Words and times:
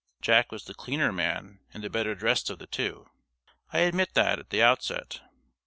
Jack 0.19 0.51
was 0.51 0.65
the 0.65 0.73
cleaner 0.73 1.11
man 1.11 1.59
and 1.75 1.83
the 1.83 1.89
better 1.91 2.15
dressed 2.15 2.49
of 2.49 2.57
the 2.57 2.65
two. 2.65 3.07
I 3.71 3.81
admit 3.81 4.15
that, 4.15 4.39
at 4.39 4.49
the 4.49 4.63
outset. 4.63 5.21